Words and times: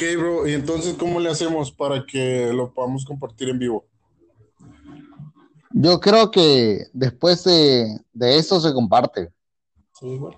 Ok, 0.00 0.04
bro, 0.16 0.46
y 0.46 0.52
entonces, 0.54 0.94
¿cómo 0.96 1.18
le 1.18 1.28
hacemos 1.28 1.72
para 1.72 2.06
que 2.06 2.52
lo 2.52 2.72
podamos 2.72 3.04
compartir 3.04 3.48
en 3.48 3.58
vivo? 3.58 3.84
Yo 5.72 5.98
creo 5.98 6.30
que 6.30 6.84
después 6.92 7.42
de, 7.42 7.98
de 8.12 8.38
eso 8.38 8.60
se 8.60 8.72
comparte. 8.72 9.32
Sí, 9.98 10.06
igual. 10.06 10.36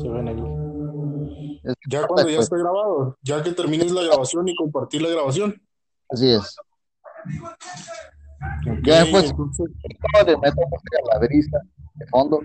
Se 0.00 0.08
ven 0.08 0.28
ahí. 0.28 1.60
Es- 1.64 1.74
Ya 1.90 2.06
cuando 2.06 2.30
ya 2.30 2.38
esté 2.40 2.56
grabado, 2.56 3.18
ya 3.22 3.42
que 3.42 3.52
termines 3.52 3.92
la 3.92 4.04
grabación 4.04 4.48
y 4.48 4.56
compartir 4.56 5.02
la 5.02 5.10
grabación. 5.10 5.60
Así 6.08 6.30
es. 6.30 6.56
Ya 8.84 9.00
después- 9.04 9.30
entonces, 9.32 9.66
Le 10.26 10.36
meto 10.38 10.62
la 11.12 11.18
brisa 11.18 11.58
de 11.94 12.06
fondo. 12.06 12.40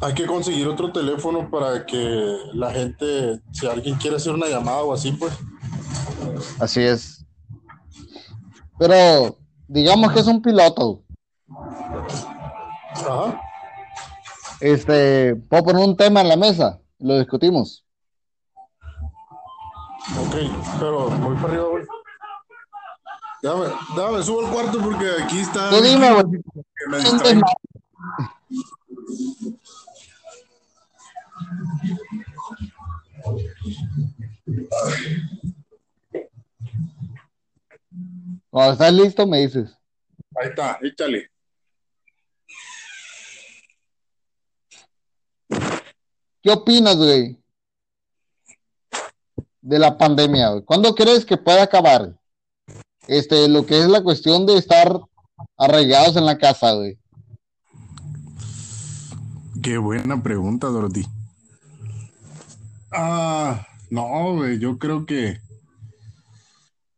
Hay 0.00 0.14
que 0.14 0.26
conseguir 0.26 0.68
otro 0.68 0.92
teléfono 0.92 1.50
para 1.50 1.84
que 1.84 2.36
la 2.54 2.70
gente, 2.70 3.40
si 3.52 3.66
alguien 3.66 3.96
quiere 3.96 4.16
hacer 4.16 4.32
una 4.32 4.46
llamada 4.48 4.82
o 4.82 4.92
así, 4.92 5.12
pues. 5.12 5.32
Así 6.60 6.82
es. 6.82 7.24
Pero 8.78 9.36
digamos 9.66 10.12
que 10.12 10.20
es 10.20 10.26
un 10.26 10.40
piloto. 10.40 11.02
Ajá. 12.94 13.40
Este, 14.60 15.36
puedo 15.36 15.64
poner 15.64 15.84
un 15.84 15.96
tema 15.96 16.20
en 16.20 16.28
la 16.28 16.36
mesa, 16.36 16.80
lo 16.98 17.18
discutimos. 17.18 17.84
Ok, 20.20 20.36
pero 20.80 21.10
voy 21.10 21.36
para 21.36 21.48
arriba, 21.48 21.64
güey. 21.64 21.84
Déjame, 23.42 23.66
déjame, 23.94 24.22
subo 24.22 24.46
al 24.46 24.52
cuarto 24.52 24.80
porque 24.80 25.06
aquí 25.22 25.40
está. 25.40 25.70
Tú 25.70 25.80
dime, 25.80 26.12
güey. 26.12 26.42
Cuando 38.50 38.72
estás 38.72 38.92
listo, 38.92 39.26
me 39.26 39.38
dices. 39.40 39.70
Ahí 40.36 40.48
está, 40.48 40.78
échale. 40.82 41.30
¿Qué 46.42 46.50
opinas, 46.50 46.96
güey? 46.96 47.36
De 49.60 49.78
la 49.78 49.98
pandemia, 49.98 50.50
güey. 50.50 50.64
¿Cuándo 50.64 50.94
crees 50.94 51.24
que 51.24 51.36
puede 51.36 51.60
acabar? 51.60 52.14
Este, 53.06 53.48
lo 53.48 53.66
que 53.66 53.80
es 53.80 53.88
la 53.88 54.02
cuestión 54.02 54.46
de 54.46 54.56
estar 54.56 55.00
arraigados 55.56 56.16
en 56.16 56.26
la 56.26 56.38
casa, 56.38 56.72
güey. 56.72 56.98
Qué 59.62 59.78
buena 59.78 60.22
pregunta, 60.22 60.68
Dorothy. 60.68 61.04
Ah, 62.92 63.66
no, 63.90 64.34
güey, 64.36 64.58
yo 64.58 64.78
creo 64.78 65.04
que. 65.06 65.38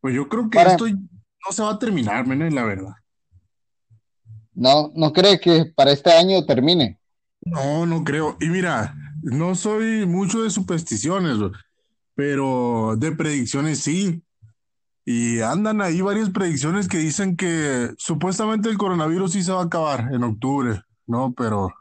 Pues 0.00 0.14
yo 0.14 0.28
creo 0.28 0.48
que 0.48 0.56
Para- 0.58 0.72
esto 0.72 0.86
no 0.88 1.52
se 1.52 1.62
va 1.62 1.70
a 1.72 1.78
terminar, 1.78 2.26
men, 2.26 2.54
la 2.54 2.64
verdad. 2.64 2.94
No, 4.54 4.90
no 4.94 5.12
cree 5.12 5.40
que 5.40 5.72
para 5.74 5.92
este 5.92 6.12
año 6.12 6.44
termine. 6.44 6.98
No, 7.42 7.86
no 7.86 8.04
creo. 8.04 8.36
Y 8.40 8.46
mira, 8.48 8.94
no 9.22 9.54
soy 9.54 10.06
mucho 10.06 10.42
de 10.42 10.50
supersticiones, 10.50 11.38
güey, 11.38 11.52
pero 12.14 12.94
de 12.98 13.12
predicciones 13.12 13.80
sí. 13.80 14.22
Y 15.06 15.40
andan 15.40 15.80
ahí 15.80 16.02
varias 16.02 16.28
predicciones 16.30 16.86
que 16.86 16.98
dicen 16.98 17.36
que 17.36 17.90
supuestamente 17.96 18.68
el 18.68 18.76
coronavirus 18.78 19.32
sí 19.32 19.42
se 19.42 19.52
va 19.52 19.62
a 19.62 19.64
acabar 19.64 20.12
en 20.12 20.22
octubre, 20.22 20.82
¿no? 21.06 21.32
Pero 21.32 21.72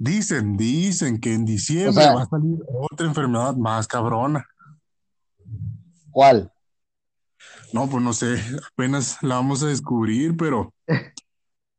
dicen, 0.00 0.56
dicen 0.56 1.20
que 1.20 1.34
en 1.34 1.44
diciembre 1.44 1.90
O 1.90 1.92
sea- 1.92 2.14
va 2.14 2.22
a 2.22 2.26
salir 2.26 2.58
otra 2.90 3.06
enfermedad 3.06 3.54
más 3.54 3.86
cabrona. 3.86 4.46
¿Cuál? 6.10 6.50
No, 7.72 7.88
pues 7.88 8.02
no 8.02 8.12
sé, 8.14 8.42
apenas 8.72 9.22
la 9.22 9.36
vamos 9.36 9.62
a 9.62 9.66
descubrir, 9.66 10.36
pero 10.36 10.72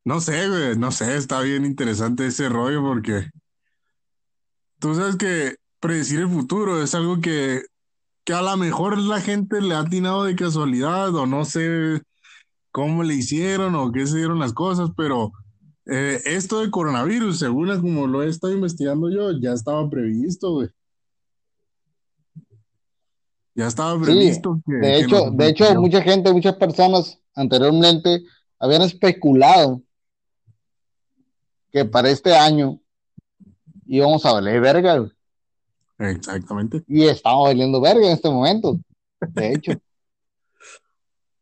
no 0.06 0.22
sé, 0.22 0.48
güey, 0.48 0.78
no 0.78 0.92
sé, 0.92 1.18
está 1.18 1.42
bien 1.42 1.66
interesante 1.66 2.28
ese 2.28 2.48
rollo 2.48 2.82
porque 2.82 3.30
tú 4.80 4.96
sabes 4.96 5.16
que 5.18 5.56
predecir 5.80 6.20
el 6.22 6.30
futuro 6.30 6.82
es 6.82 6.94
algo 6.96 7.20
que, 7.22 7.64
que 8.24 8.34
a 8.34 8.42
lo 8.42 8.56
mejor 8.56 9.00
la 9.00 9.20
gente 9.20 9.62
le 9.62 9.74
ha 9.76 9.80
atinado 9.80 10.24
de 10.26 10.36
casualidad 10.36 11.14
o 11.16 11.26
no 11.26 11.44
sé 11.44 12.02
cómo 12.72 13.04
le 13.04 13.16
hicieron 13.16 13.76
o 13.76 13.92
qué 13.92 14.06
se 14.08 14.18
dieron 14.18 14.40
las 14.40 14.54
cosas, 14.54 14.92
pero 14.96 15.32
eh, 15.86 16.22
esto 16.26 16.62
de 16.62 16.70
coronavirus, 16.70 17.40
según 17.40 17.70
como 17.82 18.08
lo 18.08 18.24
he 18.24 18.30
estado 18.30 18.54
investigando 18.54 19.10
yo, 19.10 19.32
ya 19.40 19.54
estaba 19.54 19.90
previsto, 19.90 20.52
güey. 20.52 20.70
Ya 23.56 23.68
estaba 23.68 23.98
Sí, 23.98 24.04
previsto 24.06 24.62
que, 24.66 24.74
De 24.74 24.82
que 24.82 25.00
hecho, 25.00 25.32
de 25.32 25.50
hecho, 25.50 25.82
mucha 25.82 26.02
gente, 26.02 26.32
muchas 26.32 26.56
personas 26.56 27.20
anteriormente 27.36 28.24
habían 28.60 28.84
especulado 28.84 29.82
que 31.72 31.86
para 31.86 32.10
este 32.10 32.36
año 32.36 32.80
íbamos 33.86 34.26
a 34.26 34.34
valer 34.34 34.62
verga, 34.62 34.98
güey. 34.98 35.12
Exactamente. 36.00 36.84
Y 36.88 37.04
estamos 37.04 37.48
valiendo 37.48 37.82
verga 37.82 38.06
en 38.06 38.14
este 38.14 38.30
momento. 38.30 38.80
De 39.20 39.54
hecho. 39.54 39.72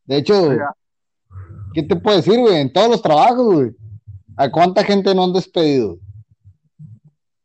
De 0.04 0.16
hecho, 0.16 0.34
¿qué 1.74 1.82
te 1.82 1.96
puedo 1.96 2.16
decir, 2.16 2.38
güey? 2.38 2.56
En 2.56 2.72
todos 2.72 2.90
los 2.90 3.02
trabajos, 3.02 3.54
güey. 3.54 3.79
¿A 4.40 4.50
cuánta 4.50 4.82
gente 4.84 5.14
no 5.14 5.24
han 5.24 5.34
despedido? 5.34 5.98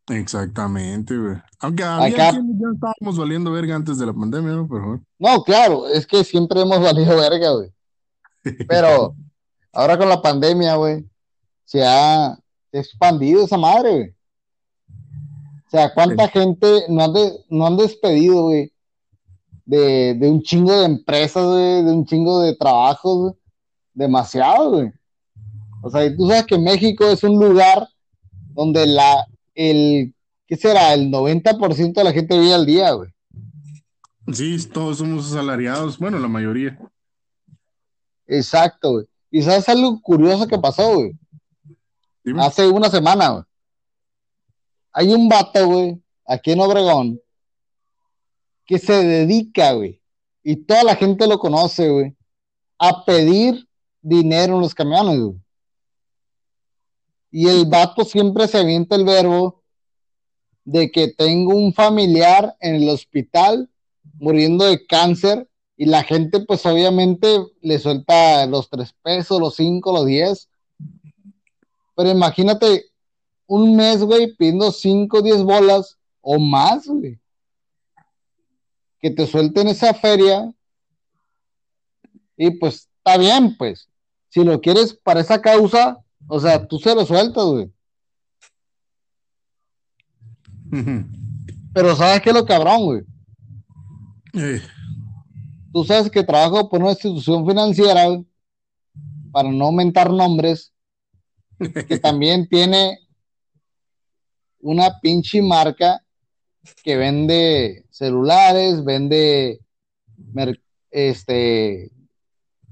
Exactamente, 0.07 1.17
güey. 1.17 1.35
Aunque 1.59 1.83
había 1.83 2.29
Acá- 2.29 2.31
ya 2.31 2.67
estábamos 2.73 3.17
valiendo 3.17 3.51
verga 3.51 3.75
antes 3.75 3.97
de 3.97 4.05
la 4.05 4.13
pandemia, 4.13 4.53
¿no? 4.53 4.65
Pero. 4.65 5.01
No, 5.19 5.43
claro, 5.43 5.87
es 5.89 6.07
que 6.07 6.23
siempre 6.23 6.61
hemos 6.61 6.79
valido 6.81 7.17
verga, 7.17 7.51
güey. 7.51 7.69
Pero 8.67 9.13
ahora 9.73 9.97
con 9.97 10.07
la 10.07 10.21
pandemia, 10.21 10.75
güey, 10.75 11.05
se 11.65 11.83
ha 11.85 12.37
expandido 12.71 13.43
esa 13.43 13.57
madre, 13.57 13.91
güey. 13.91 14.09
O 15.67 15.69
sea, 15.69 15.93
¿cuánta 15.93 16.29
gente 16.29 16.83
no 16.87 17.03
han, 17.03 17.11
de- 17.13 17.39
no 17.49 17.67
han 17.67 17.75
despedido, 17.75 18.43
güey? 18.43 18.71
De, 19.65 20.13
de 20.13 20.29
un 20.29 20.41
chingo 20.43 20.79
de 20.79 20.85
empresas, 20.85 21.43
güey, 21.43 21.83
de 21.83 21.91
un 21.91 22.05
chingo 22.05 22.39
de 22.39 22.55
trabajos, 22.55 23.17
güey. 23.17 23.33
Demasiado, 23.93 24.71
güey. 24.71 24.93
O 25.85 25.89
sea, 25.91 26.15
tú 26.17 26.27
sabes 26.27 26.47
que 26.47 26.57
México 26.57 27.05
es 27.11 27.23
un 27.23 27.39
lugar 27.39 27.87
donde 28.55 28.87
la, 28.87 29.23
el, 29.53 30.15
¿qué 30.47 30.55
será? 30.55 30.95
El 30.95 31.11
90% 31.11 31.93
de 31.93 32.03
la 32.03 32.11
gente 32.11 32.39
vive 32.39 32.55
al 32.55 32.65
día, 32.65 32.91
güey. 32.93 33.11
Sí, 34.33 34.57
todos 34.65 34.97
somos 34.97 35.27
asalariados, 35.27 35.99
bueno, 35.99 36.17
la 36.17 36.27
mayoría. 36.27 36.75
Exacto, 38.25 38.93
güey. 38.93 39.05
Y 39.29 39.43
sabes 39.43 39.69
algo 39.69 40.01
curioso 40.01 40.47
que 40.47 40.57
pasó, 40.57 40.91
güey. 40.91 41.11
Dime. 42.23 42.43
Hace 42.43 42.67
una 42.67 42.89
semana, 42.89 43.29
güey. 43.29 43.43
Hay 44.91 45.13
un 45.13 45.29
vato, 45.29 45.67
güey, 45.67 46.01
aquí 46.25 46.53
en 46.53 46.61
Obregón, 46.61 47.21
que 48.65 48.79
se 48.79 49.03
dedica, 49.03 49.73
güey, 49.73 50.01
y 50.41 50.55
toda 50.55 50.83
la 50.83 50.95
gente 50.95 51.27
lo 51.27 51.37
conoce, 51.37 51.89
güey, 51.89 52.15
a 52.79 53.05
pedir 53.05 53.67
dinero 54.01 54.55
en 54.55 54.61
los 54.61 54.73
camiones, 54.73 55.19
güey. 55.19 55.44
Y 57.37 57.49
el 57.49 57.65
vato 57.65 58.05
siempre 58.05 58.47
se 58.47 58.59
avienta 58.59 58.95
el 58.95 59.03
verbo 59.03 59.61
de 60.63 60.89
que 60.89 61.09
tengo 61.09 61.53
un 61.53 61.73
familiar 61.73 62.55
en 62.61 62.75
el 62.75 62.87
hospital 62.87 63.69
muriendo 64.13 64.63
de 64.63 64.85
cáncer 64.87 65.45
y 65.75 65.83
la 65.83 66.03
gente 66.03 66.39
pues 66.39 66.65
obviamente 66.65 67.27
le 67.59 67.77
suelta 67.77 68.45
los 68.45 68.69
tres 68.69 68.95
pesos, 69.03 69.41
los 69.41 69.57
cinco, 69.57 69.91
los 69.91 70.05
diez. 70.05 70.47
Pero 71.97 72.09
imagínate 72.09 72.85
un 73.47 73.75
mes, 73.75 74.01
güey, 74.01 74.33
pidiendo 74.33 74.71
cinco, 74.71 75.21
diez 75.21 75.43
bolas 75.43 75.97
o 76.21 76.39
más, 76.39 76.87
güey. 76.87 77.19
Que 79.01 79.11
te 79.11 79.27
suelten 79.27 79.67
esa 79.67 79.93
feria. 79.93 80.53
Y 82.37 82.51
pues 82.51 82.87
está 82.97 83.17
bien, 83.17 83.57
pues. 83.57 83.89
Si 84.29 84.41
lo 84.41 84.61
quieres 84.61 84.93
para 84.93 85.19
esa 85.19 85.41
causa, 85.41 86.01
o 86.27 86.39
sea, 86.39 86.65
tú 86.65 86.79
se 86.79 86.93
lo 86.95 87.05
sueltas, 87.05 87.43
güey. 87.45 87.71
Pero 91.73 91.95
¿sabes 91.95 92.21
qué 92.21 92.29
es 92.29 92.35
lo 92.35 92.45
cabrón, 92.45 92.85
güey? 92.85 93.01
Eh, 94.33 94.61
Tú 95.71 95.83
sabes 95.83 96.09
que 96.09 96.23
trabajo 96.23 96.69
por 96.69 96.81
una 96.81 96.91
institución 96.91 97.45
financiera, 97.45 98.05
güey, 98.05 98.25
para 99.31 99.51
no 99.51 99.65
aumentar 99.65 100.09
nombres, 100.09 100.73
que 101.59 101.99
también 102.01 102.47
tiene 102.47 102.97
una 104.59 104.99
pinche 105.01 105.41
marca 105.41 106.01
que 106.81 106.95
vende 106.95 107.85
celulares, 107.89 108.83
vende 108.85 109.59
este 110.91 111.91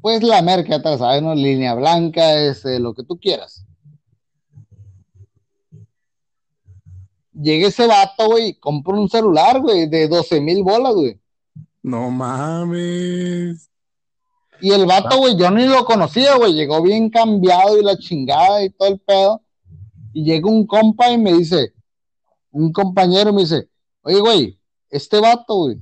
pues 0.03 0.21
la 0.21 0.44
merca, 0.44 0.79
ya 0.83 0.97
sabes, 1.00 1.23
¿no? 1.23 1.33
Línea 1.33 1.73
blanca, 1.73 2.39
este, 2.39 2.79
lo 2.79 2.94
que 2.94 3.03
tú 3.03 3.17
quieras. 3.17 3.65
llega 7.33 7.67
ese 7.67 7.88
vato, 7.88 8.27
güey, 8.27 8.50
y 8.50 8.53
compra 8.55 8.94
un 8.94 9.09
celular, 9.09 9.59
güey, 9.59 9.88
de 9.88 10.07
12 10.07 10.39
mil 10.41 10.63
bolas, 10.63 10.94
güey. 10.94 11.19
No 11.81 12.09
mames. 12.09 13.69
Y 14.61 14.71
el 14.71 14.85
vato, 14.85 15.17
güey, 15.17 15.35
yo 15.35 15.51
ni 15.51 15.65
lo 15.65 15.83
conocía, 15.83 16.35
güey, 16.35 16.53
llegó 16.53 16.81
bien 16.81 17.09
cambiado 17.09 17.77
y 17.77 17.83
la 17.83 17.97
chingada 17.97 18.63
y 18.63 18.69
todo 18.69 18.89
el 18.89 19.00
pedo. 19.00 19.41
Y 20.13 20.23
llega 20.23 20.47
un 20.47 20.65
compa 20.65 21.11
y 21.11 21.17
me 21.17 21.33
dice, 21.33 21.73
un 22.51 22.71
compañero 22.71 23.33
me 23.33 23.41
dice, 23.41 23.67
oye, 24.03 24.19
güey, 24.19 24.59
este 24.89 25.19
vato, 25.19 25.55
güey, 25.55 25.77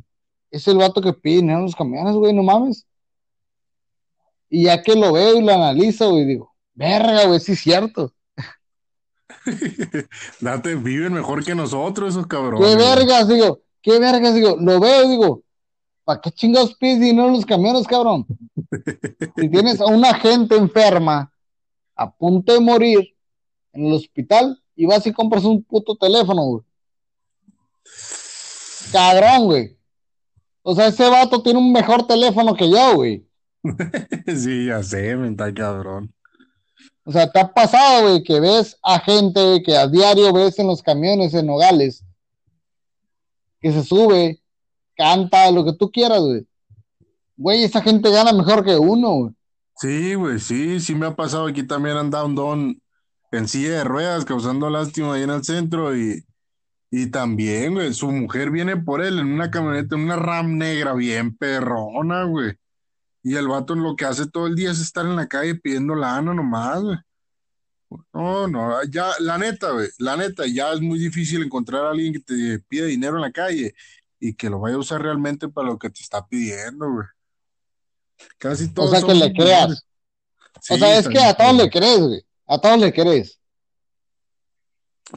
es 0.49 0.67
el 0.67 0.77
vato 0.77 1.01
que 1.01 1.13
pide 1.13 1.37
dinero 1.37 1.59
en 1.59 1.65
los 1.65 1.75
camiones, 1.75 2.15
güey, 2.15 2.33
no 2.33 2.43
mames. 2.43 2.87
Y 4.53 4.65
ya 4.65 4.81
que 4.81 4.95
lo 4.95 5.13
veo 5.13 5.37
y 5.37 5.41
lo 5.41 5.53
analizo, 5.53 6.11
güey, 6.11 6.25
digo, 6.25 6.53
verga, 6.73 7.25
güey, 7.25 7.39
sí 7.39 7.53
es 7.53 7.61
cierto. 7.61 8.13
Date, 10.41 10.75
viven 10.75 11.13
mejor 11.13 11.45
que 11.45 11.55
nosotros 11.55 12.09
esos 12.09 12.27
cabrones. 12.27 12.67
¿Qué 12.67 12.75
vergas, 12.75 13.29
digo? 13.29 13.61
¿Qué 13.81 13.97
vergas, 13.97 14.35
digo? 14.35 14.57
Lo 14.59 14.81
veo, 14.81 15.07
digo, 15.07 15.43
¿para 16.03 16.19
qué 16.19 16.31
chingados 16.31 16.75
pides 16.75 16.99
dinero 16.99 17.29
en 17.29 17.35
los 17.35 17.45
camiones, 17.45 17.87
cabrón? 17.87 18.27
Si 19.37 19.49
tienes 19.49 19.79
a 19.79 19.85
una 19.85 20.13
gente 20.15 20.57
enferma 20.57 21.31
a 21.95 22.11
punto 22.11 22.53
de 22.53 22.59
morir 22.59 23.15
en 23.71 23.85
el 23.85 23.93
hospital 23.93 24.61
y 24.75 24.85
vas 24.85 25.07
y 25.07 25.13
compras 25.13 25.45
un 25.45 25.63
puto 25.63 25.95
teléfono, 25.95 26.43
güey. 26.43 26.63
Cabrón, 28.91 29.45
güey. 29.45 29.77
O 30.61 30.75
sea, 30.75 30.87
ese 30.87 31.09
vato 31.09 31.41
tiene 31.41 31.59
un 31.59 31.71
mejor 31.71 32.05
teléfono 32.05 32.53
que 32.53 32.69
yo, 32.69 32.95
güey. 32.95 33.25
sí, 34.27 34.65
ya 34.67 34.83
sé, 34.83 35.15
me 35.15 35.29
está 35.29 35.53
cabrón. 35.53 36.13
O 37.03 37.11
sea, 37.11 37.31
te 37.31 37.39
ha 37.39 37.51
pasado, 37.51 38.09
güey, 38.09 38.23
que 38.23 38.39
ves 38.39 38.77
a 38.83 38.99
gente 38.99 39.43
güey, 39.43 39.63
que 39.63 39.75
a 39.75 39.87
diario 39.87 40.31
ves 40.33 40.59
en 40.59 40.67
los 40.67 40.81
camiones, 40.81 41.33
en 41.33 41.47
Nogales, 41.47 42.03
que 43.59 43.71
se 43.71 43.83
sube, 43.83 44.41
canta, 44.95 45.51
lo 45.51 45.65
que 45.65 45.73
tú 45.73 45.91
quieras, 45.91 46.21
güey. 46.21 46.45
Güey, 47.37 47.63
esa 47.63 47.81
gente 47.81 48.11
gana 48.11 48.33
mejor 48.33 48.63
que 48.63 48.75
uno, 48.77 49.11
güey. 49.13 49.31
Sí, 49.77 50.13
güey, 50.13 50.39
sí, 50.39 50.79
sí 50.79 50.93
me 50.93 51.07
ha 51.07 51.15
pasado. 51.15 51.47
Aquí 51.47 51.63
también 51.63 51.97
anda 51.97 52.23
un 52.23 52.35
don 52.35 52.81
en 53.31 53.47
silla 53.47 53.77
de 53.77 53.83
ruedas 53.83 54.25
causando 54.25 54.69
lástima 54.69 55.15
ahí 55.15 55.23
en 55.23 55.31
el 55.31 55.43
centro 55.43 55.97
y, 55.97 56.23
y 56.91 57.09
también, 57.09 57.73
güey, 57.73 57.93
su 57.93 58.11
mujer 58.11 58.51
viene 58.51 58.77
por 58.77 59.01
él 59.01 59.17
en 59.17 59.27
una 59.27 59.49
camioneta, 59.49 59.95
en 59.95 60.01
una 60.01 60.17
RAM 60.17 60.57
negra 60.57 60.93
bien 60.93 61.35
perrona, 61.35 62.25
güey. 62.25 62.60
Y 63.23 63.35
el 63.35 63.47
vato 63.47 63.75
lo 63.75 63.95
que 63.95 64.05
hace 64.05 64.27
todo 64.27 64.47
el 64.47 64.55
día 64.55 64.71
es 64.71 64.79
estar 64.79 65.05
en 65.05 65.15
la 65.15 65.27
calle 65.27 65.55
pidiendo 65.55 65.95
lana 65.95 66.33
nomás, 66.33 66.81
güey. 66.81 66.97
No, 68.13 68.47
no, 68.47 68.83
ya, 68.85 69.11
la 69.19 69.37
neta, 69.37 69.71
güey, 69.71 69.89
la 69.97 70.15
neta, 70.15 70.45
ya 70.47 70.71
es 70.71 70.79
muy 70.79 70.97
difícil 70.97 71.43
encontrar 71.43 71.85
a 71.85 71.89
alguien 71.91 72.13
que 72.13 72.19
te 72.21 72.59
pide 72.69 72.85
dinero 72.85 73.15
en 73.15 73.21
la 73.21 73.31
calle 73.33 73.75
y 74.17 74.33
que 74.33 74.49
lo 74.49 74.59
vaya 74.61 74.75
a 74.75 74.79
usar 74.79 75.01
realmente 75.01 75.49
para 75.49 75.67
lo 75.67 75.77
que 75.77 75.89
te 75.89 75.99
está 75.99 76.25
pidiendo, 76.25 76.89
güey. 76.89 77.07
Casi 78.37 78.65
O 78.65 78.73
todos 78.73 78.91
sea, 78.91 79.01
que 79.01 79.13
le 79.13 79.33
creas. 79.33 79.85
Sí, 80.61 80.73
O 80.73 80.77
sea, 80.77 80.97
es 80.97 81.07
que 81.09 81.19
a 81.19 81.33
todos 81.33 81.55
le 81.55 81.69
crees, 81.69 81.99
güey. 81.99 82.25
A 82.47 82.57
todos 82.59 82.79
le 82.79 82.93
crees. 82.93 83.39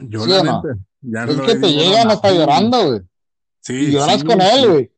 Yo 0.01 0.25
¿Sí 0.25 0.29
la 0.31 0.41
o 0.41 0.43
no? 0.43 0.61
neta, 0.63 0.79
ya 1.01 1.23
Es 1.23 1.37
no 1.37 1.45
que 1.45 1.55
te 1.55 1.71
llegan 1.71 2.11
hasta 2.11 2.31
llorando, 2.31 2.87
güey. 2.87 3.01
Sí, 3.61 3.73
Y 3.73 3.91
lloras 3.91 4.19
sí, 4.19 4.25
con 4.25 4.35
güey, 4.35 4.49
él, 4.57 4.69
güey. 4.69 4.91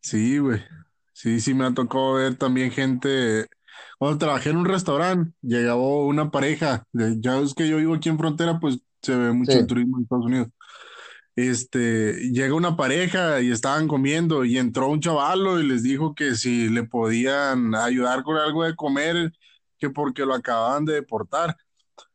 Sí, 0.00 0.38
güey. 0.38 0.62
Sí, 1.20 1.38
sí, 1.38 1.52
me 1.52 1.66
ha 1.66 1.74
tocado 1.74 2.14
ver 2.14 2.36
también 2.36 2.70
gente. 2.70 3.46
Cuando 3.98 4.16
trabajé 4.16 4.48
en 4.50 4.56
un 4.56 4.64
restaurante, 4.64 5.32
llegaba 5.42 5.82
una 6.06 6.30
pareja. 6.30 6.84
de- 6.92 7.16
ya 7.20 7.38
es 7.40 7.52
que 7.52 7.68
yo 7.68 7.76
vivo 7.76 7.94
aquí 7.94 8.08
en 8.08 8.16
frontera, 8.18 8.58
pues 8.58 8.78
se 9.02 9.14
ve 9.14 9.30
mucho 9.32 9.52
Sí. 9.52 9.58
el 9.58 9.66
turismo 9.66 9.98
en 9.98 10.04
Estados 10.04 10.24
Unidos. 10.24 10.48
Este, 11.36 12.14
llega 12.32 12.54
una 12.54 12.74
pareja 12.76 13.40
y 13.42 13.50
estaban 13.50 13.86
comiendo 13.86 14.44
y 14.46 14.56
entró 14.58 14.88
un 14.88 15.00
chavalo 15.00 15.60
y 15.60 15.66
les 15.66 15.82
dijo 15.82 16.14
que 16.14 16.34
si 16.36 16.68
le 16.70 16.84
podían 16.84 17.74
ayudar 17.74 18.22
con 18.22 18.36
algo 18.38 18.64
de 18.64 18.74
comer, 18.74 19.30
que 19.78 19.90
porque 19.90 20.24
lo 20.24 20.32
acababan 20.34 20.84
de 20.86 20.94
deportar. 20.94 21.54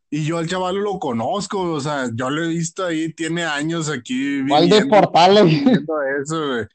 Y 0.10 0.26
yo 0.26 0.38
al 0.40 0.48
chaval 0.48 0.78
lo 0.78 0.98
conozco, 1.00 1.62
o 1.62 1.80
sea, 1.80 2.10
yo 2.14 2.30
lo 2.32 2.44
he 2.44 2.48
visto 2.48 2.86
ahí, 2.86 3.14
tiene 3.14 3.44
años 3.44 3.88
aquí 3.90 4.42
¿Cuál 4.48 4.70
de 4.70 4.82
viviendo, 4.84 5.44
viviendo 5.46 5.94
eso, 6.24 6.48
güey. 6.48 6.66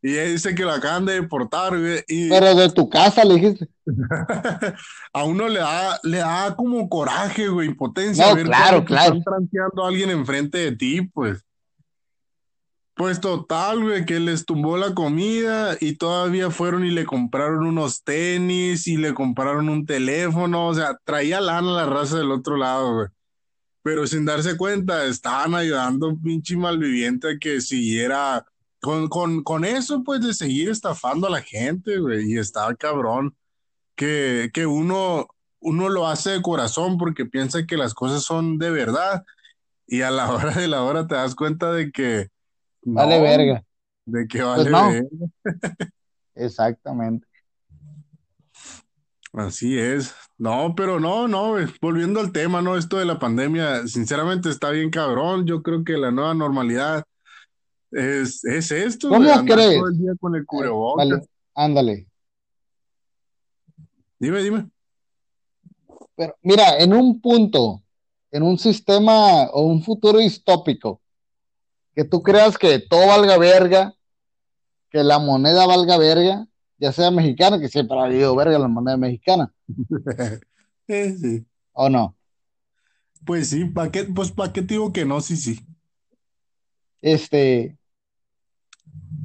Y 0.00 0.12
ella 0.12 0.24
dice 0.24 0.54
que 0.54 0.62
lo 0.62 0.70
acaban 0.70 1.04
de 1.06 1.14
deportar, 1.14 1.76
güey. 1.78 2.04
Y 2.06 2.28
Pero 2.28 2.54
de 2.54 2.70
tu 2.70 2.88
casa 2.88 3.24
le 3.24 3.34
dijiste. 3.34 3.68
a 5.12 5.24
uno 5.24 5.48
le 5.48 5.58
da, 5.58 5.98
le 6.04 6.18
da 6.18 6.54
como 6.54 6.88
coraje, 6.88 7.48
güey, 7.48 7.68
impotencia, 7.68 8.28
No, 8.28 8.36
ver 8.36 8.46
claro, 8.46 8.84
claro. 8.84 9.16
están 9.16 9.24
transeando 9.24 9.84
a 9.84 9.88
alguien 9.88 10.10
enfrente 10.10 10.58
de 10.58 10.72
ti, 10.76 11.02
pues. 11.02 11.44
Pues 12.94 13.20
total, 13.20 13.80
güey, 13.80 14.04
que 14.06 14.18
les 14.18 14.44
tumbó 14.44 14.76
la 14.76 14.92
comida 14.92 15.76
y 15.80 15.94
todavía 15.94 16.50
fueron 16.50 16.84
y 16.84 16.90
le 16.90 17.04
compraron 17.04 17.64
unos 17.64 18.02
tenis 18.02 18.88
y 18.88 18.96
le 18.96 19.14
compraron 19.14 19.68
un 19.68 19.86
teléfono, 19.86 20.66
o 20.66 20.74
sea, 20.74 20.98
traía 21.04 21.40
lana 21.40 21.70
la 21.72 21.86
raza 21.86 22.18
del 22.18 22.32
otro 22.32 22.56
lado, 22.56 22.94
güey. 22.94 23.08
Pero 23.82 24.06
sin 24.06 24.24
darse 24.24 24.56
cuenta, 24.56 25.04
estaban 25.06 25.54
ayudando 25.54 26.06
a 26.06 26.08
un 26.10 26.20
pinche 26.20 26.56
malviviente 26.56 27.30
a 27.30 27.38
que 27.38 27.60
siguiera 27.60 28.44
con, 28.80 29.08
con, 29.08 29.42
con 29.42 29.64
eso, 29.64 30.02
pues, 30.04 30.20
de 30.20 30.34
seguir 30.34 30.68
estafando 30.70 31.26
a 31.26 31.30
la 31.30 31.42
gente, 31.42 31.98
güey, 31.98 32.32
y 32.32 32.38
estaba 32.38 32.74
cabrón 32.74 33.36
que, 33.96 34.50
que 34.54 34.66
uno, 34.66 35.26
uno 35.60 35.88
lo 35.88 36.06
hace 36.06 36.30
de 36.30 36.42
corazón 36.42 36.98
porque 36.98 37.26
piensa 37.26 37.66
que 37.66 37.76
las 37.76 37.94
cosas 37.94 38.22
son 38.22 38.58
de 38.58 38.70
verdad 38.70 39.24
y 39.86 40.02
a 40.02 40.10
la 40.10 40.30
hora 40.32 40.52
de 40.54 40.68
la 40.68 40.82
hora 40.82 41.06
te 41.06 41.14
das 41.16 41.34
cuenta 41.34 41.72
de 41.72 41.90
que 41.90 42.28
Vale, 42.82 43.16
no, 43.16 43.22
verga. 43.22 43.64
de 44.06 44.26
que 44.28 44.38
Pues 44.38 44.70
vale 44.70 44.70
no. 44.70 44.88
verga. 44.90 45.08
Exactamente. 46.34 47.26
Así 49.32 49.78
es. 49.78 50.14
No, 50.38 50.74
pero 50.76 51.00
no, 51.00 51.28
no, 51.28 51.50
güey. 51.50 51.66
volviendo 51.80 52.20
al 52.20 52.32
tema, 52.32 52.62
¿no? 52.62 52.76
Esto 52.76 52.96
de 52.98 53.04
la 53.04 53.18
pandemia, 53.18 53.86
sinceramente 53.86 54.48
está 54.48 54.70
bien 54.70 54.90
cabrón. 54.90 55.46
Yo 55.46 55.62
creo 55.62 55.84
que 55.84 55.96
la 55.98 56.10
nueva 56.10 56.34
normalidad 56.34 57.04
es, 57.90 58.44
es 58.44 58.70
esto, 58.70 59.08
¿Cómo 59.08 59.44
crees? 59.44 59.78
todo 59.78 59.88
el 59.88 59.98
día 59.98 60.12
con 60.20 60.34
el 60.34 60.44
cubrebocas. 60.44 61.08
Vale, 61.08 61.26
ándale. 61.54 62.06
Dime, 64.18 64.42
dime. 64.42 64.70
Pero 66.16 66.36
mira, 66.42 66.78
en 66.78 66.92
un 66.92 67.20
punto, 67.20 67.82
en 68.30 68.42
un 68.42 68.58
sistema 68.58 69.44
o 69.50 69.62
un 69.62 69.82
futuro 69.82 70.18
distópico, 70.18 71.00
que 71.94 72.04
tú 72.04 72.22
creas 72.22 72.58
que 72.58 72.80
todo 72.80 73.06
valga 73.06 73.38
verga, 73.38 73.94
que 74.90 75.02
la 75.02 75.18
moneda 75.18 75.66
valga 75.66 75.96
verga, 75.96 76.46
ya 76.78 76.92
sea 76.92 77.10
mexicana, 77.10 77.60
que 77.60 77.68
siempre 77.68 77.98
ha 77.98 78.04
habido 78.04 78.34
verga 78.34 78.58
la 78.58 78.68
moneda 78.68 78.96
mexicana, 78.96 79.52
sí. 80.88 81.46
¿o 81.72 81.88
no? 81.88 82.16
Pues 83.24 83.50
sí, 83.50 83.64
¿para 83.64 83.90
qué, 83.90 84.04
pues 84.04 84.32
para 84.32 84.52
qué 84.52 84.62
te 84.62 84.74
digo 84.74 84.92
que 84.92 85.04
no? 85.04 85.20
Sí, 85.20 85.36
sí. 85.36 85.60
Este, 87.00 87.77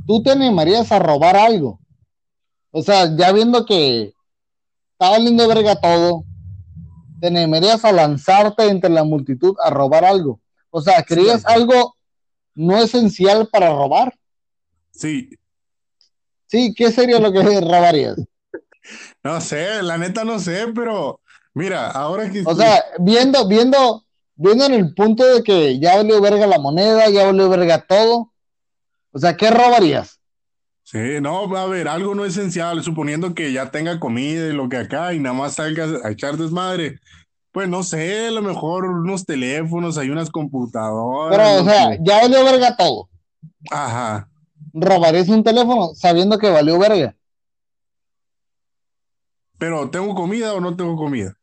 tú 0.05 0.21
te 0.23 0.31
animarías 0.31 0.91
a 0.91 0.99
robar 0.99 1.35
algo. 1.35 1.79
O 2.71 2.81
sea, 2.81 3.15
ya 3.15 3.31
viendo 3.31 3.65
que 3.65 4.13
está 4.93 5.09
valiendo 5.11 5.47
verga 5.47 5.75
todo, 5.75 6.23
te 7.19 7.27
animarías 7.27 7.85
a 7.85 7.91
lanzarte 7.91 8.67
entre 8.67 8.89
la 8.89 9.03
multitud 9.03 9.55
a 9.63 9.69
robar 9.69 10.03
algo. 10.05 10.39
O 10.71 10.81
sea, 10.81 11.03
¿querías 11.03 11.41
Sí. 11.41 11.45
algo 11.47 11.95
no 12.55 12.81
esencial 12.81 13.47
para 13.47 13.69
robar? 13.69 14.13
Sí, 14.91 15.29
Sí, 16.47 16.73
¿qué 16.75 16.91
sería 16.91 17.19
lo 17.19 17.31
que 17.31 17.39
robarías? 17.61 18.15
no 19.23 19.41
sé, 19.41 19.81
la 19.81 19.97
neta 19.97 20.23
no 20.23 20.37
sé, 20.39 20.67
pero 20.75 21.19
mira, 21.53 21.89
ahora 21.91 22.29
que 22.29 22.43
O 22.45 22.53
sea, 22.55 22.83
viendo, 22.99 23.47
viendo, 23.47 24.03
viendo 24.35 24.65
en 24.65 24.73
el 24.73 24.93
punto 24.93 25.25
de 25.25 25.41
que 25.41 25.79
ya 25.79 25.95
valió 25.95 26.21
verga 26.21 26.45
la 26.45 26.59
moneda, 26.59 27.09
ya 27.09 27.25
valió 27.25 27.49
verga 27.49 27.85
todo. 27.87 28.32
O 29.13 29.19
sea, 29.19 29.37
¿qué 29.37 29.49
robarías? 29.49 30.19
Sí, 30.83 30.97
no, 31.21 31.55
a 31.55 31.65
ver, 31.67 31.87
algo 31.87 32.13
no 32.13 32.25
esencial, 32.25 32.83
suponiendo 32.83 33.33
que 33.33 33.53
ya 33.53 33.71
tenga 33.71 33.99
comida 33.99 34.47
y 34.49 34.53
lo 34.53 34.67
que 34.67 34.77
acá 34.77 35.13
y 35.13 35.19
nada 35.19 35.33
más 35.33 35.53
salgas 35.53 36.03
a 36.03 36.11
echar 36.11 36.35
desmadre. 36.35 36.99
Pues 37.51 37.69
no 37.69 37.83
sé, 37.83 38.27
a 38.27 38.31
lo 38.31 38.41
mejor 38.41 38.85
unos 38.85 39.25
teléfonos, 39.25 39.97
hay 39.97 40.09
unas 40.09 40.29
computadoras. 40.29 41.37
Pero, 41.37 41.61
o 41.61 41.63
sea, 41.63 41.91
que- 41.91 41.99
ya 42.03 42.21
valió 42.21 42.43
verga 42.43 42.75
todo. 42.75 43.09
Ajá. 43.71 44.27
¿Robarías 44.73 45.29
un 45.29 45.43
teléfono 45.43 45.91
sabiendo 45.93 46.37
que 46.39 46.49
valió 46.49 46.77
verga? 46.79 47.15
Pero 49.57 49.89
¿tengo 49.89 50.13
comida 50.15 50.53
o 50.53 50.59
no 50.59 50.75
tengo 50.75 50.97
comida? 50.97 51.37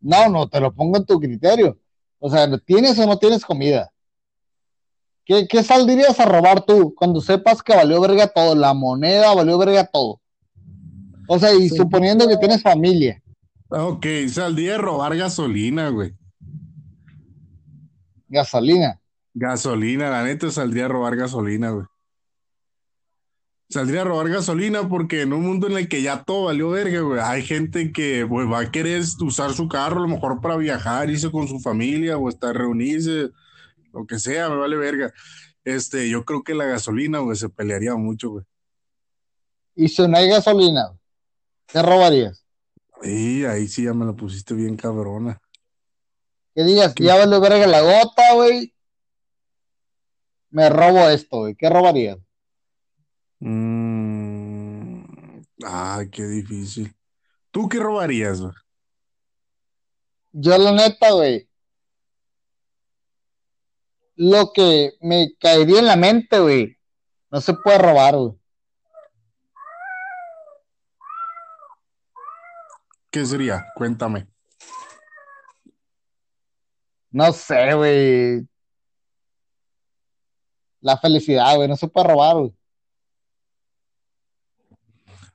No, 0.00 0.28
no, 0.28 0.48
te 0.48 0.60
lo 0.60 0.72
pongo 0.72 0.98
en 0.98 1.06
tu 1.06 1.18
criterio. 1.18 1.78
O 2.18 2.30
sea, 2.30 2.46
¿tienes 2.58 2.98
o 2.98 3.06
no 3.06 3.18
tienes 3.18 3.44
comida? 3.44 3.90
¿Qué, 5.30 5.46
qué 5.46 5.62
saldrías 5.62 6.18
a 6.18 6.24
robar 6.26 6.66
tú 6.66 6.92
cuando 6.96 7.20
sepas 7.20 7.62
que 7.62 7.72
valió 7.72 8.00
verga 8.00 8.26
todo? 8.26 8.56
La 8.56 8.74
moneda 8.74 9.32
valió 9.32 9.56
verga 9.58 9.86
todo. 9.86 10.20
O 11.28 11.38
sea, 11.38 11.54
y 11.54 11.68
Sí. 11.68 11.76
suponiendo 11.76 12.26
que 12.26 12.36
tienes 12.36 12.60
familia. 12.60 13.22
Ok, 13.68 14.04
saldría 14.28 14.72
de 14.72 14.78
robar 14.78 15.16
gasolina, 15.16 15.88
güey. 15.90 16.14
Gasolina. 18.26 19.00
Gasolina, 19.32 20.10
la 20.10 20.24
neta 20.24 20.50
saldría 20.50 20.86
a 20.86 20.88
robar 20.88 21.14
gasolina, 21.14 21.70
güey. 21.70 21.86
Saldría 23.68 24.00
a 24.00 24.06
robar 24.06 24.30
gasolina 24.30 24.88
porque 24.88 25.22
en 25.22 25.32
un 25.32 25.42
mundo 25.42 25.68
en 25.68 25.76
el 25.76 25.88
que 25.88 26.02
ya 26.02 26.24
todo 26.24 26.46
valió 26.46 26.70
verga, 26.70 27.02
güey, 27.02 27.20
hay 27.20 27.42
gente 27.44 27.92
que 27.92 28.26
pues, 28.28 28.50
va 28.50 28.58
a 28.62 28.70
querer 28.72 29.04
usar 29.20 29.52
su 29.52 29.68
carro 29.68 29.98
a 29.98 30.02
lo 30.02 30.08
mejor 30.08 30.40
para 30.40 30.56
viajar, 30.56 31.08
irse 31.08 31.30
con 31.30 31.46
su 31.46 31.60
familia 31.60 32.18
o 32.18 32.28
estar 32.28 32.52
reunirse, 32.56 33.30
lo 33.92 34.06
que 34.06 34.18
sea, 34.18 34.48
me 34.48 34.56
vale 34.56 34.76
verga. 34.76 35.12
Este, 35.64 36.08
yo 36.08 36.24
creo 36.24 36.42
que 36.42 36.54
la 36.54 36.64
gasolina, 36.64 37.18
güey, 37.18 37.36
se 37.36 37.48
pelearía 37.48 37.94
mucho, 37.94 38.30
güey. 38.30 38.44
Y 39.74 39.88
si 39.88 40.06
no 40.06 40.16
hay 40.16 40.28
gasolina, 40.28 40.98
¿qué 41.66 41.82
robarías? 41.82 42.44
Y 43.02 43.44
ahí 43.44 43.66
sí 43.68 43.84
ya 43.84 43.94
me 43.94 44.04
la 44.04 44.12
pusiste 44.12 44.54
bien 44.54 44.76
cabrona. 44.76 45.40
Que 46.54 46.64
digas, 46.64 46.94
ya 46.96 47.16
vale 47.16 47.38
verga 47.38 47.66
la 47.66 47.80
gota, 47.80 48.34
güey. 48.34 48.74
Me 50.50 50.68
robo 50.68 51.08
esto, 51.08 51.38
güey. 51.38 51.54
¿Qué 51.54 51.70
robarías? 51.70 52.18
Mm, 53.38 55.02
ah, 55.64 56.02
qué 56.10 56.24
difícil. 56.24 56.94
¿Tú 57.50 57.68
qué 57.68 57.78
robarías, 57.78 58.40
güey? 58.40 58.52
Yo, 60.32 60.58
la 60.58 60.72
neta, 60.72 61.12
güey. 61.12 61.49
Lo 64.22 64.52
que 64.52 64.92
me 65.00 65.34
caería 65.40 65.78
en 65.78 65.86
la 65.86 65.96
mente, 65.96 66.38
güey. 66.40 66.76
No 67.30 67.40
se 67.40 67.54
puede 67.54 67.78
robar, 67.78 68.16
güey. 68.16 68.32
¿Qué 73.10 73.24
sería? 73.24 73.64
Cuéntame. 73.74 74.28
No 77.10 77.32
sé, 77.32 77.74
güey. 77.74 78.46
La 80.82 80.98
felicidad, 80.98 81.56
güey. 81.56 81.66
No 81.66 81.76
se 81.76 81.88
puede 81.88 82.08
robar, 82.08 82.36
güey. 82.36 82.54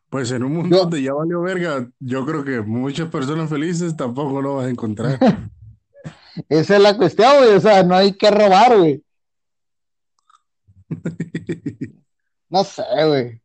Pues 0.10 0.30
en 0.32 0.44
un 0.44 0.54
mundo 0.54 0.76
Yo- 0.76 0.82
donde 0.84 1.02
ya 1.02 1.12
valió 1.14 1.42
verga, 1.42 1.90
yo 2.00 2.24
creo 2.24 2.44
que 2.46 2.62
muchas 2.62 3.10
personas 3.10 3.50
felices 3.50 3.98
tampoco 3.98 4.44
lo 4.44 4.58
vas 4.58 4.68
a 4.68 4.70
encontrar. 4.70 5.18
Esa 6.50 6.76
es 6.76 6.82
la 6.82 6.98
cuestión, 6.98 7.38
güey. 7.38 7.56
O 7.56 7.60
sea, 7.62 7.84
no 7.84 7.96
hay 7.96 8.14
que 8.14 8.30
robar, 8.32 8.78
güey. 8.78 9.04
No 12.48 12.64
sé, 12.64 12.84
güey. 13.08 13.42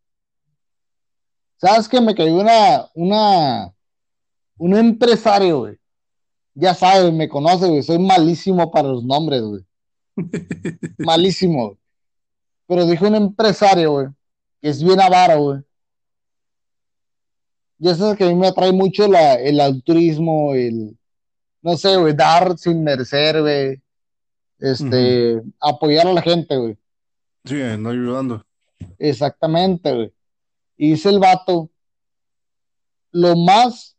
¿Sabes 1.56 1.88
que 1.88 2.00
me 2.00 2.14
cayó 2.14 2.37
una, 2.37 2.88
una, 2.94 3.75
un 4.59 4.76
empresario, 4.76 5.61
güey? 5.61 5.78
Ya 6.54 6.75
sabes, 6.75 7.12
me 7.12 7.28
conoce, 7.28 7.66
güey. 7.66 7.82
Soy 7.82 7.99
malísimo 7.99 8.70
para 8.70 8.88
los 8.88 9.04
nombres, 9.04 9.42
güey. 9.42 9.64
Malísimo. 10.99 11.66
güey. 11.68 11.78
Pero 12.66 12.87
dijo 12.87 13.06
un 13.09 13.16
empresario, 13.16 13.92
güey, 13.92 14.06
que 14.61 14.68
es 14.68 14.82
bien 14.82 15.00
avaro, 15.00 15.40
güey. 15.40 15.61
Ya 17.78 17.94
sabes 17.94 18.16
que 18.16 18.25
a 18.25 18.28
mí 18.28 18.35
me 18.35 18.47
atrae 18.47 18.73
mucho 18.73 19.09
la, 19.09 19.35
el 19.35 19.59
altruismo, 19.59 20.54
el, 20.54 20.97
no 21.62 21.76
sé, 21.76 21.97
güey, 21.97 22.14
dar 22.14 22.57
sin 22.59 22.83
merecer, 22.83 23.40
güey. 23.40 23.83
Este, 24.59 25.40
apoyar 25.59 26.07
a 26.07 26.12
la 26.12 26.23
gente, 26.23 26.57
güey. 26.57 26.76
Sí, 27.45 27.57
no 27.79 27.90
ayudando. 27.90 28.45
Exactamente, 28.99 29.93
güey. 29.93 30.12
Y 30.76 30.90
dice 30.93 31.09
el 31.09 31.19
vato, 31.19 31.71
lo 33.12 33.37
más 33.37 33.97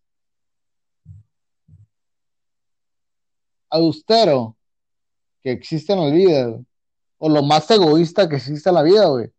austero 3.70 4.56
que 5.42 5.52
existe 5.52 5.94
en 5.94 6.00
la 6.00 6.12
vida, 6.12 6.46
güey, 6.46 6.66
o 7.18 7.30
lo 7.30 7.44
más 7.44 7.70
egoísta 7.72 8.28
que 8.28 8.36
existe 8.36 8.70
en 8.70 8.76
la 8.76 8.84
vida, 8.84 9.06
güey, 9.08 9.32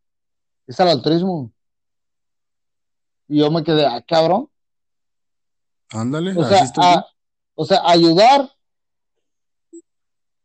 es 0.67 0.79
el 0.79 0.89
altruismo. 0.89 1.53
Y 3.29 3.39
yo 3.39 3.51
me 3.51 3.63
quedé, 3.63 3.87
ah, 3.87 4.03
cabrón. 4.07 4.49
Ándale, 5.91 6.37
O 6.37 6.45
sea, 6.45 6.65
a-. 6.79 7.12
o 7.55 7.65
sea, 7.65 7.83
ayudar 7.85 8.51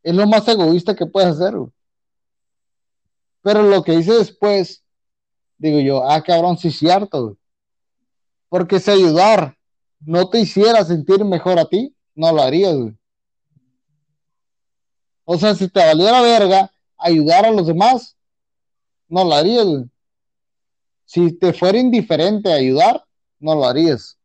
es 0.04 0.16
lo 0.16 0.26
más 0.28 0.48
egoísta 0.48 0.96
que 0.96 1.06
puedes 1.06 1.30
hacer. 1.30 1.54
Pero 3.42 3.64
lo 3.64 3.84
que 3.84 3.94
hice 3.94 4.14
después, 4.14 4.84
digo 5.58 5.80
yo, 5.80 6.10
ah, 6.10 6.22
cabrón, 6.22 6.58
sí 6.58 6.70
es 6.70 6.78
cierto. 6.78 7.38
Porque 8.50 8.80
si 8.80 8.92
ayudar 8.92 9.58
no 10.00 10.30
te 10.30 10.40
hiciera 10.40 10.84
sentir 10.84 11.24
mejor 11.26 11.60
a 11.60 11.66
ti, 11.66 11.96
no 12.16 12.32
lo 12.32 12.42
harías. 12.42 12.76
O 15.26 15.38
sea, 15.38 15.56
si 15.56 15.68
te 15.68 15.80
valiera 15.80 16.22
verga 16.22 16.72
ayudar 16.98 17.46
a 17.46 17.52
los 17.52 17.68
demás, 17.68 18.16
no 19.08 19.24
lo 19.24 19.34
harías. 19.34 19.66
Si 21.06 21.32
te 21.34 21.54
fuera 21.54 21.78
indiferente 21.78 22.52
ayudar, 22.52 23.04
no 23.40 23.56
lo 23.56 23.66
harías. 23.66 24.17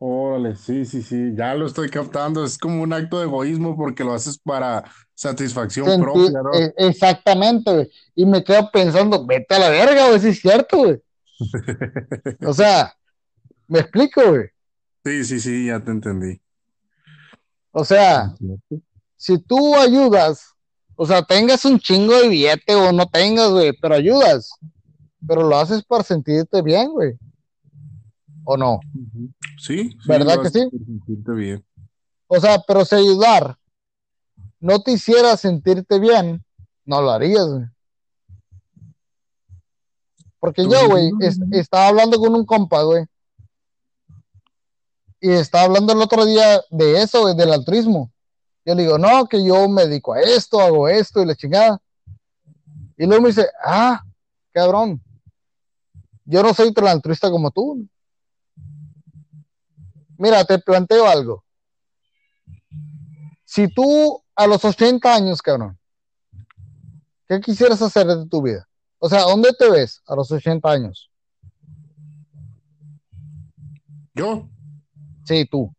Órale, 0.00 0.54
sí, 0.54 0.84
sí, 0.84 1.02
sí, 1.02 1.32
ya 1.34 1.54
lo 1.54 1.66
estoy 1.66 1.88
captando. 1.88 2.44
Es 2.44 2.56
como 2.56 2.82
un 2.82 2.92
acto 2.92 3.18
de 3.18 3.24
egoísmo 3.24 3.76
porque 3.76 4.04
lo 4.04 4.14
haces 4.14 4.38
para 4.38 4.84
satisfacción 5.14 6.00
propia, 6.00 6.40
¿no? 6.40 6.54
eh, 6.54 6.72
exactamente, 6.76 7.72
güey. 7.72 7.90
Y 8.14 8.24
me 8.24 8.44
quedo 8.44 8.70
pensando, 8.70 9.26
vete 9.26 9.56
a 9.56 9.58
la 9.58 9.70
verga, 9.70 10.08
güey, 10.08 10.20
si 10.20 10.28
es 10.28 10.40
cierto, 10.40 10.78
güey. 10.78 11.02
O 12.46 12.52
sea, 12.52 12.94
me 13.66 13.80
explico, 13.80 14.22
güey. 14.28 14.46
Sí, 15.04 15.24
sí, 15.24 15.40
sí, 15.40 15.66
ya 15.66 15.80
te 15.80 15.90
entendí. 15.90 16.40
O 17.72 17.84
sea, 17.84 18.34
si 19.16 19.38
tú 19.38 19.74
ayudas, 19.76 20.54
o 20.94 21.06
sea, 21.06 21.22
tengas 21.22 21.64
un 21.64 21.78
chingo 21.78 22.14
de 22.20 22.28
billete 22.28 22.74
o 22.74 22.92
no 22.92 23.08
tengas, 23.08 23.50
güey, 23.50 23.72
pero 23.80 23.96
ayudas, 23.96 24.50
pero 25.26 25.42
lo 25.42 25.56
haces 25.56 25.84
para 25.84 26.04
sentirte 26.04 26.62
bien, 26.62 26.90
güey. 26.90 27.14
¿O 28.50 28.56
no? 28.56 28.80
Sí, 29.58 29.90
sí, 29.90 29.98
¿Verdad 30.06 30.40
que 30.40 30.48
sí? 30.48 30.70
bien. 31.36 31.62
O 32.28 32.40
sea, 32.40 32.58
pero 32.66 32.82
si 32.82 32.94
ayudar 32.94 33.58
no 34.58 34.80
te 34.80 34.92
hiciera 34.92 35.36
sentirte 35.36 35.98
bien, 35.98 36.42
no 36.86 37.02
lo 37.02 37.10
harías, 37.10 37.46
güey. 37.46 37.66
Porque 40.40 40.62
yo, 40.62 40.88
güey, 40.88 41.10
estaba 41.50 41.88
hablando 41.88 42.18
con 42.18 42.34
un 42.34 42.46
compa, 42.46 42.84
güey. 42.84 43.04
Y 45.20 45.30
estaba 45.30 45.64
hablando 45.64 45.92
el 45.92 46.00
otro 46.00 46.24
día 46.24 46.62
de 46.70 47.02
eso, 47.02 47.20
güey, 47.20 47.36
del 47.36 47.52
altruismo. 47.52 48.10
Yo 48.64 48.74
le 48.74 48.84
digo, 48.84 48.96
no, 48.96 49.26
que 49.26 49.44
yo 49.44 49.68
me 49.68 49.86
dedico 49.86 50.14
a 50.14 50.20
esto, 50.22 50.58
hago 50.58 50.88
esto 50.88 51.20
y 51.22 51.26
la 51.26 51.34
chingada. 51.34 51.82
Y 52.96 53.04
luego 53.04 53.24
me 53.24 53.28
dice, 53.28 53.46
ah, 53.62 54.02
cabrón, 54.52 55.02
yo 56.24 56.42
no 56.42 56.54
soy 56.54 56.72
tan 56.72 56.88
altruista 56.88 57.30
como 57.30 57.50
tú. 57.50 57.86
Mira, 60.18 60.44
te 60.44 60.58
planteo 60.58 61.06
algo. 61.06 61.44
Si 63.44 63.68
tú 63.68 64.22
a 64.34 64.46
los 64.46 64.64
80 64.64 65.14
años, 65.14 65.40
cabrón, 65.40 65.78
¿qué 67.28 67.40
quisieras 67.40 67.80
hacer 67.80 68.06
de 68.06 68.26
tu 68.28 68.42
vida? 68.42 68.68
O 68.98 69.08
sea, 69.08 69.22
¿dónde 69.22 69.52
te 69.58 69.70
ves 69.70 70.02
a 70.06 70.14
los 70.16 70.30
80 70.30 70.70
años? 70.70 71.10
Yo, 74.14 74.48
Sí, 75.24 75.46
tú. 75.50 75.72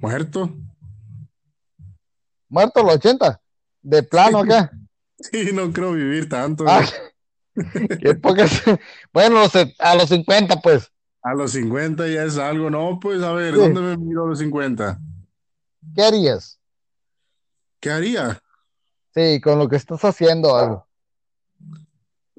muerto. 0.00 0.50
¿Muerto 2.48 2.80
a 2.80 2.82
los 2.82 2.94
80? 2.96 3.40
¿De 3.82 4.02
plano 4.02 4.40
acá? 4.40 4.70
Sí, 5.22 5.50
no 5.52 5.70
creo 5.70 5.92
vivir 5.92 6.30
tanto. 6.30 6.64
Ah, 6.66 6.80
güey. 7.54 7.98
qué 8.00 8.14
pocas- 8.14 8.62
Bueno, 9.12 9.36
a 9.78 9.94
los 9.94 10.08
50, 10.08 10.60
pues. 10.62 10.90
A 11.22 11.34
los 11.34 11.52
50 11.52 12.06
ya 12.08 12.24
es 12.24 12.38
algo. 12.38 12.70
No, 12.70 12.98
pues 13.00 13.22
a 13.22 13.32
ver, 13.32 13.54
Sí. 13.54 13.60
¿dónde 13.60 13.80
me 13.80 13.96
miro 13.96 14.24
a 14.24 14.28
los 14.28 14.38
50? 14.38 14.98
¿Qué 15.94 16.02
harías? 16.02 16.58
¿Qué 17.80 17.90
haría? 17.90 18.42
Sí, 19.14 19.40
con 19.40 19.58
lo 19.58 19.68
que 19.68 19.76
estás 19.76 20.04
haciendo 20.04 20.56
algo. 20.56 20.86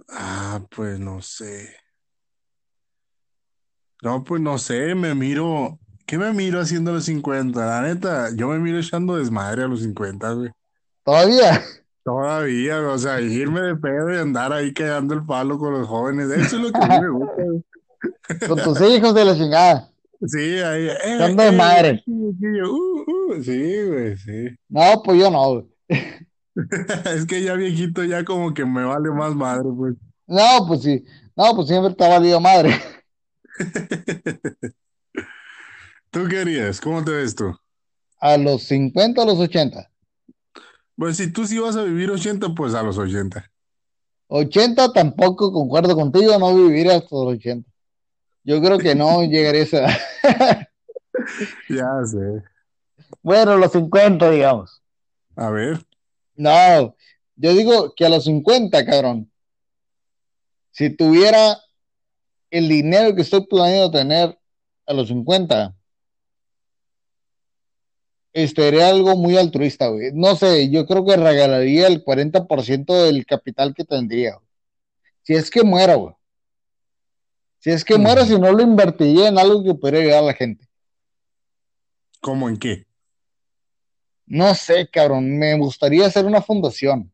Ah, 0.10 0.62
pues 0.76 1.00
no 1.00 1.22
sé. 1.22 1.76
No, 4.02 4.24
pues 4.24 4.42
no 4.42 4.58
sé, 4.58 4.96
me 4.96 5.14
miro. 5.14 5.80
¿Qué 6.08 6.18
me 6.18 6.34
miro 6.34 6.60
haciendo 6.60 6.92
a 6.92 6.96
los 6.96 7.06
50? 7.06 7.64
La 7.66 7.82
neta, 7.82 8.30
yo 8.36 8.48
me 8.50 8.60
miro 8.60 8.80
echando 8.80 9.16
desmadre 9.18 9.64
a 9.64 9.68
los 9.68 9.82
50, 9.82 10.32
güey. 10.34 10.52
Todavía. 11.04 11.64
Todavía, 12.04 12.82
o 12.82 12.98
sea, 12.98 13.22
irme 13.22 13.62
de 13.62 13.76
pedo 13.76 14.12
y 14.12 14.18
andar 14.18 14.52
ahí 14.54 14.74
cagando 14.74 15.14
el 15.14 15.24
palo 15.26 15.58
con 15.60 15.74
los 15.74 15.88
jóvenes. 15.88 16.30
Eso 16.32 16.58
es 16.58 16.62
lo 16.64 16.72
que 16.72 16.80
a 16.84 16.88
mí 16.88 17.00
me 17.02 17.10
gusta, 17.10 17.44
güey. 17.44 17.64
Con 18.48 18.62
tus 18.64 18.82
hijos 18.82 19.14
de 19.14 19.26
la 19.26 19.36
chingada. 19.36 19.92
Sí, 20.26 20.60
ahí. 20.60 20.88
Eh, 20.88 21.16
Echando 21.16 21.44
eh, 21.44 21.46
desmadre. 21.48 21.90
aquí, 21.90 22.04
aquí, 22.06 22.62
uh, 22.62 23.06
uh, 23.08 23.44
sí, 23.44 23.84
güey, 23.88 24.18
sí. 24.18 24.56
No, 24.70 25.02
pues 25.04 25.20
yo 25.20 25.32
no. 25.32 25.54
güey. 25.54 25.66
Es 27.16 27.26
que 27.26 27.42
ya 27.42 27.54
viejito, 27.54 28.04
ya 28.04 28.26
como 28.26 28.54
que 28.54 28.66
me 28.66 28.84
vale 28.84 29.10
más 29.10 29.34
madre, 29.34 29.70
pues. 29.76 29.96
No, 30.28 30.66
pues 30.68 30.84
sí. 30.84 31.04
No, 31.36 31.56
pues 31.56 31.68
siempre 31.68 31.94
te 31.96 32.04
ha 32.04 32.10
valido 32.10 32.40
madre. 32.40 32.74
¿Tú 36.12 36.28
qué 36.30 36.40
harías? 36.42 36.82
¿Cómo 36.82 37.04
te 37.04 37.12
ves 37.12 37.34
tú? 37.36 37.56
A 38.20 38.38
los 38.38 38.64
50 38.64 39.22
o 39.22 39.26
los 39.26 39.40
80. 39.40 39.90
Pues 40.98 41.18
si 41.18 41.32
tú 41.32 41.48
sí 41.48 41.58
vas 41.58 41.78
a 41.78 41.84
vivir 41.84 42.12
80, 42.12 42.54
pues 42.54 42.74
a 42.74 42.84
los 42.84 42.98
80. 42.98 43.50
80 44.28 44.94
tampoco 44.94 45.52
concuerdo 45.52 45.96
contigo, 45.96 46.38
no 46.38 46.56
viviría 46.56 46.98
hasta 46.98 47.16
los 47.16 47.34
80. 47.36 47.71
Yo 48.44 48.62
creo 48.62 48.78
que 48.78 48.96
no 48.96 49.24
llegaría 49.24 49.62
a 49.62 49.64
esa 49.64 49.78
edad. 49.80 50.68
Ya 51.70 51.88
sé. 52.06 52.44
Bueno, 53.22 53.58
los 53.58 53.72
50, 53.72 54.32
digamos. 54.32 54.82
A 55.36 55.50
ver. 55.50 55.80
No, 56.36 56.96
yo 57.36 57.54
digo 57.54 57.94
que 57.96 58.06
a 58.06 58.10
los 58.10 58.24
50, 58.26 58.86
cabrón. 58.86 59.32
Si 60.72 60.90
tuviera 60.90 61.58
el 62.50 62.68
dinero 62.68 63.16
que 63.16 63.22
estoy 63.22 63.46
planeando 63.46 63.92
tener 63.92 64.38
a 64.86 64.94
los 64.94 65.10
50, 65.10 65.76
este 68.34 68.68
era 68.68 68.88
algo 68.88 69.16
muy 69.16 69.38
altruista, 69.38 69.88
güey. 69.88 70.12
No 70.14 70.36
sé, 70.36 70.70
yo 70.70 70.86
creo 70.86 71.06
que 71.06 71.18
regalaría 71.18 71.88
el 71.88 72.04
40% 72.04 73.04
del 73.04 73.26
capital 73.26 73.74
que 73.74 73.84
tendría. 73.84 74.36
güey. 74.36 74.48
Si 75.24 75.34
es 75.36 75.50
que 75.52 75.64
muero, 75.64 75.98
güey. 76.00 76.16
Si 77.62 77.70
es 77.72 77.86
que 77.86 77.94
muero, 77.98 78.26
si 78.26 78.38
no 78.40 78.52
lo 78.52 78.62
invertiría 78.62 79.30
en 79.30 79.38
algo 79.40 79.64
que 79.64 79.74
pudiera 79.76 80.00
ayudar 80.00 80.24
a 80.24 80.28
la 80.28 80.34
gente. 80.34 80.68
¿Cómo 82.20 82.50
en 82.50 82.58
qué? 82.58 82.86
No 84.26 84.54
sé, 84.56 84.88
cabrón, 84.90 85.38
me 85.38 85.58
gustaría 85.58 86.06
hacer 86.06 86.26
una 86.26 86.42
fundación 86.42 87.12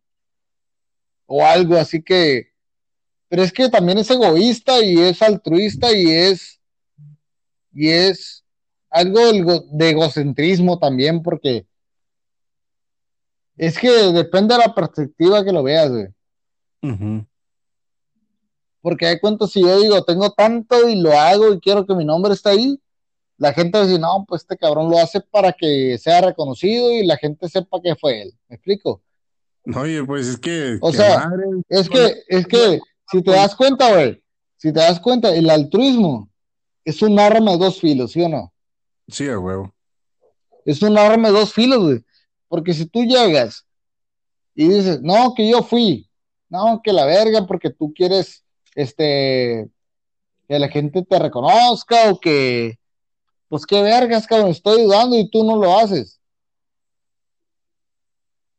o 1.26 1.46
algo 1.46 1.76
así 1.76 2.02
que, 2.02 2.54
pero 3.28 3.44
es 3.44 3.52
que 3.52 3.68
también 3.70 3.98
es 3.98 4.10
egoísta 4.10 4.82
y 4.82 4.98
es 4.98 5.22
altruista 5.22 5.92
y 5.92 6.10
es, 6.10 6.62
y 7.74 7.90
es 7.90 8.46
algo 8.90 9.20
de 9.20 9.40
ego- 9.40 9.66
de 9.72 9.90
egocentrismo 9.90 10.80
también 10.80 11.22
porque 11.22 11.66
es 13.58 13.78
que 13.78 13.90
depende 14.14 14.54
de 14.56 14.60
la 14.66 14.74
perspectiva 14.74 15.44
que 15.44 15.52
lo 15.52 15.64
veas, 15.64 15.90
güey. 15.90 16.08
Porque 18.88 19.06
de 19.06 19.20
cuenta 19.20 19.48
si 19.48 19.60
yo 19.60 19.82
digo, 19.82 20.02
tengo 20.06 20.32
tanto 20.32 20.88
y 20.88 21.02
lo 21.02 21.12
hago 21.12 21.52
y 21.52 21.60
quiero 21.60 21.86
que 21.86 21.94
mi 21.94 22.06
nombre 22.06 22.34
esté 22.34 22.52
ahí, 22.52 22.82
la 23.38 23.52
gente 23.52 23.78
va 23.78 23.84
a 23.84 23.86
decir, 23.86 24.00
no, 24.00 24.24
pues 24.26 24.44
este 24.44 24.56
cabrón 24.56 24.90
lo 24.90 24.98
hace 24.98 25.20
para 25.20 25.52
que 25.52 25.98
sea 25.98 26.22
reconocido 26.22 26.90
y 26.94 27.06
la 27.06 27.18
gente 27.18 27.50
sepa 27.50 27.82
que 27.82 27.98
fue 27.98 28.22
él. 28.22 28.34
¿Me 28.48 28.56
explico? 28.56 29.02
Oye, 29.76 30.06
pues 30.06 30.28
es 30.28 30.38
que, 30.38 30.78
O 30.80 30.92
que 30.92 30.98
sea, 31.00 31.28
madre. 31.28 31.44
Es 31.68 31.90
que, 31.90 32.24
es 32.30 32.48
que, 32.48 32.80
si 33.12 33.22
te 33.22 33.32
das 33.32 33.58
cuenta, 33.58 33.94
güey, 33.94 34.24
si 34.56 34.72
te 34.72 34.80
das 34.80 35.02
cuenta, 35.02 35.36
el 35.36 35.50
altruismo 35.50 36.30
es 36.86 37.02
un 37.02 37.20
arma 37.20 37.52
de 37.52 37.58
dos 37.58 37.82
filos, 37.82 38.14
¿sí 38.14 38.22
o 38.22 38.30
no? 38.30 38.54
Sí, 39.10 39.28
a 39.28 39.38
huevo. 39.38 39.76
Es 40.64 40.82
un 40.82 40.98
arma 40.98 41.28
de 41.28 41.34
dos 41.38 41.52
filos, 41.52 41.84
güey. 41.84 42.06
Porque 42.48 42.74
si 42.74 42.86
tú 42.86 43.04
llegas 43.04 43.66
y 44.56 44.70
dices, 44.70 45.02
no, 45.02 45.34
que 45.36 45.50
yo 45.50 45.62
fui, 45.62 46.10
no, 46.48 46.80
que 46.82 46.94
la 46.94 47.06
verga, 47.06 47.46
porque 47.46 47.70
tú 47.70 47.94
quieres, 47.94 48.46
este, 48.78 49.68
que 50.48 50.60
la 50.60 50.70
gente 50.70 51.04
te 51.04 51.18
reconozca 51.18 52.12
o 52.12 52.20
que, 52.20 52.78
pues 53.50 53.66
qué 53.66 53.82
vergas, 53.82 54.28
cabrón, 54.28 54.52
estoy 54.52 54.82
ayudando 54.82 55.18
y 55.18 55.30
tú 55.32 55.44
no 55.44 55.58
lo 55.58 55.78
haces. 55.80 56.22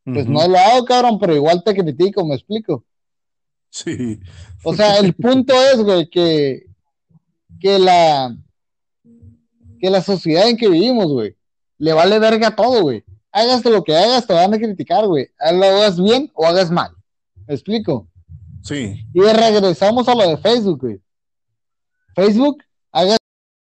Pues 0.05 0.27
no 0.27 0.49
lo 0.49 0.59
hago, 0.59 0.85
cabrón, 0.87 1.19
pero 1.21 1.37
igual 1.37 1.63
te 1.63 1.75
critico, 1.75 2.25
me 2.27 2.35
explico. 2.35 2.85
Sí. 3.71 4.19
O 4.65 4.75
sea, 4.75 4.97
el 4.97 5.15
punto 5.15 5.55
es, 5.55 5.83
güey, 5.83 6.09
que, 6.09 6.67
que 7.61 7.79
la, 7.79 8.35
que 9.79 9.91
la 9.91 10.03
sociedad 10.03 10.49
en 10.49 10.57
que 10.57 10.69
vivimos, 10.69 11.07
güey, 11.13 11.37
le 11.77 11.93
vale 11.93 12.19
verga 12.19 12.57
todo, 12.57 12.83
güey. 12.83 13.05
Hagas 13.31 13.65
lo 13.65 13.85
que 13.85 13.95
hagas, 13.95 14.27
te 14.27 14.33
van 14.33 14.53
a 14.53 14.59
criticar, 14.59 15.07
güey. 15.07 15.29
Lo 15.53 15.65
hagas 15.65 16.03
bien 16.03 16.33
o 16.35 16.47
hagas 16.47 16.73
mal. 16.73 16.91
¿Me 17.47 17.55
explico? 17.55 18.09
Sí. 18.63 19.07
Y 19.13 19.21
regresamos 19.21 20.09
a 20.09 20.15
lo 20.15 20.29
de 20.29 20.37
Facebook. 20.39 21.01
Facebook, 22.15 22.63